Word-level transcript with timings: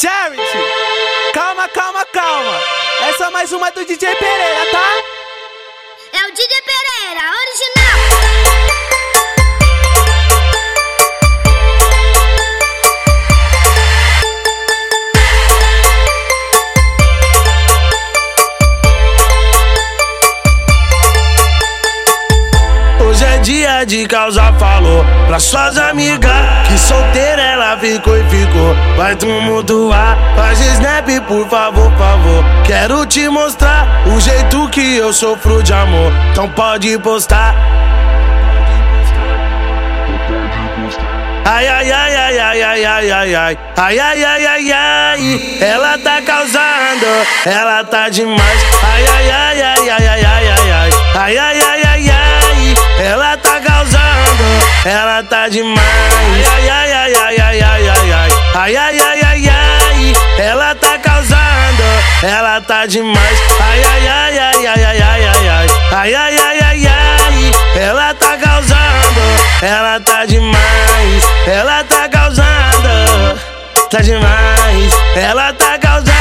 Charity, 0.00 0.40
calma, 1.34 1.68
calma, 1.68 2.06
calma. 2.06 2.58
Essa 3.10 3.26
é 3.26 3.30
mais 3.30 3.52
uma 3.52 3.70
do 3.70 3.84
DJ 3.84 4.16
Pereira, 4.16 4.70
tá? 4.72 4.94
É 6.14 6.26
o 6.26 6.32
DJ 6.32 6.62
Pereira, 6.62 7.20
original. 7.20 7.89
Dia 23.42 23.84
de 23.84 24.06
causar 24.06 24.52
falou 24.58 25.04
pra 25.26 25.38
suas 25.38 25.76
amigas 25.78 26.32
Que 26.68 26.78
solteira 26.78 27.42
ela 27.42 27.76
ficou 27.78 28.16
e 28.16 28.24
ficou 28.24 28.74
Vai 28.96 29.16
tumultuar, 29.16 30.16
faz 30.36 30.60
snap 30.60 31.08
por 31.26 31.48
favor, 31.48 31.90
favor 31.96 32.44
Quero 32.64 33.06
te 33.06 33.28
mostrar 33.28 33.86
o 34.06 34.20
jeito 34.20 34.68
que 34.68 34.96
eu 34.96 35.12
sofro 35.12 35.62
de 35.62 35.72
amor 35.72 36.12
Então 36.32 36.48
pode 36.50 36.98
postar 36.98 37.54
Ai, 41.44 41.66
ai, 41.66 41.90
ai, 41.90 42.16
ai, 42.16 42.38
ai, 42.38 42.62
ai, 42.62 42.84
ai, 42.84 43.10
ai, 43.10 43.34
ai, 43.34 43.58
ai, 43.76 43.98
ai, 43.98 44.24
ai, 44.24 44.46
ai, 44.46 44.72
ai, 44.72 45.58
ela 45.60 45.98
tá 45.98 46.22
causando, 46.22 47.06
ela 47.44 47.82
tá 47.82 48.08
demais. 48.08 48.60
Ai, 48.82 49.06
ai, 49.06 49.30
ai, 49.30 49.62
ai, 49.62 49.90
ai, 49.90 49.90
ai, 49.90 50.08
ai, 50.08 50.24
ai, 50.24 50.24
ai, 50.24 50.48
ai, 50.48 50.72
ai, 50.72 50.90
ai, 51.16 51.38
ai, 51.38 51.49
ela 55.20 55.28
tá 55.28 55.48
demais. 55.48 55.76
Ai, 56.50 56.70
ai, 56.70 56.92
ai, 56.92 57.14
ai, 57.14 57.40
ai, 57.40 57.60
ai, 57.60 57.88
ai, 57.88 58.10
ai, 58.10 58.30
ai, 58.54 58.76
ai, 58.76 59.00
ai, 59.00 59.22
ai, 59.22 59.48
ai, 59.50 60.14
ela 60.38 60.74
tá 60.74 60.98
causando, 60.98 61.82
ela 62.22 62.60
tá 62.62 62.86
demais. 62.86 63.38
Ai, 63.60 63.84
ai, 63.84 64.08
ai, 64.08 64.38
ai, 64.38 64.66
ai, 64.66 64.84
ai, 64.84 65.02
ai, 65.02 65.26
ai, 65.26 65.48
ai, 65.48 65.68
ai, 65.92 66.14
ai, 66.14 66.38
ai, 66.38 66.60
ai, 66.62 66.86
ai, 66.86 67.52
ela 67.82 68.14
tá 68.14 68.38
causando, 68.38 69.20
ela 69.60 70.00
tá 70.00 70.24
demais. 70.24 71.24
Ela 71.46 71.84
tá 71.84 72.08
causando, 72.08 73.40
tá 73.90 74.00
demais. 74.00 74.92
Ela 75.16 75.52
tá 75.52 75.78
causando. 75.78 76.19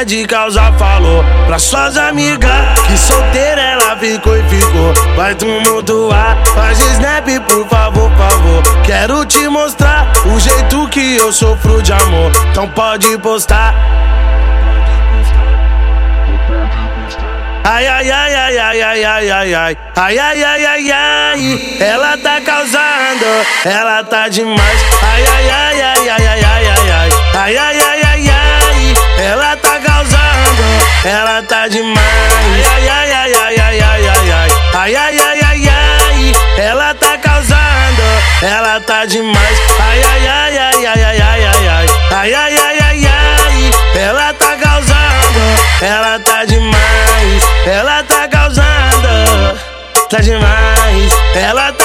É 0.00 0.04
de 0.04 0.26
causar 0.26 0.76
falou 0.76 1.24
pra 1.46 1.56
suas 1.56 1.96
amigas 1.96 2.50
Que 2.84 2.98
solteira 2.98 3.60
ela 3.60 3.96
ficou 3.96 4.36
e 4.36 4.42
ficou 4.48 4.92
Vai 5.14 5.36
tumultuar, 5.36 6.36
faz 6.52 6.80
snap 6.80 7.24
por 7.46 7.68
favor, 7.68 8.10
favor 8.16 8.62
Quero 8.84 9.24
te 9.24 9.48
mostrar 9.48 10.10
o 10.26 10.40
jeito 10.40 10.88
que 10.88 11.16
eu 11.16 11.32
sofro 11.32 11.80
de 11.80 11.92
amor 11.92 12.32
Então 12.50 12.68
pode 12.70 13.16
postar 13.18 13.72
Ai, 17.62 17.86
ai, 17.86 18.10
ai, 18.10 18.34
ai, 18.34 18.58
ai, 18.58 18.82
ai, 18.82 19.04
ai, 19.04 19.30
ai, 19.30 19.54
ai, 19.54 19.76
ai, 19.96 20.18
ai, 20.18 20.44
ai, 20.44 20.66
ai, 20.66 20.90
ai, 20.92 21.76
ela 21.80 22.18
tá 22.18 22.38
causando, 22.42 23.24
ela 23.64 24.04
tá 24.04 24.28
demais. 24.28 24.84
Ai, 25.02 25.24
ai, 25.26 25.50
ai, 25.50 25.80
ai, 25.80 26.08
ai, 26.08 26.08
ai, 26.08 26.26
ai, 26.26 26.26
ai, 26.26 26.44
ai, 26.44 26.53
gosta 31.64 31.68
demais. 31.68 32.66
Ai, 32.74 32.88
ai, 32.88 33.12
ai, 33.12 33.32
ai, 33.34 33.60
ai, 33.60 33.80
ai, 33.80 33.80
ai, 33.80 34.30
ai, 34.30 34.50
ai, 34.74 34.96
ai, 34.96 35.18
ai, 35.18 35.42
ai, 35.42 35.68
ai, 35.68 36.32
ela 36.58 36.94
tá 36.94 37.18
causando, 37.18 38.02
ela 38.42 38.80
tá 38.80 39.04
demais. 39.06 39.58
Ai, 39.78 40.02
ai, 40.02 40.26
ai, 40.26 40.58
ai, 40.58 40.86
ai, 40.86 41.02
ai, 41.02 41.20
ai, 41.20 41.44
ai, 41.44 41.56
ai, 41.56 41.86
ai, 42.10 42.34
ai, 42.34 42.56
ai, 42.56 42.80
ai, 42.80 43.06
ai, 43.06 43.70
ela 44.00 44.32
tá 44.34 44.56
causando, 44.56 45.40
ela 45.80 46.18
tá 46.18 46.44
demais, 46.44 47.42
ela 47.66 48.02
tá 48.02 48.28
causando, 48.28 49.58
tá 50.10 50.18
demais, 50.20 51.12
ela 51.34 51.72
tá 51.72 51.83